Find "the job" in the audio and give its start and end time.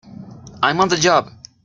0.89-1.31